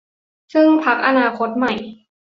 [0.53, 1.73] ซึ่งพรรคอนาคตใหม่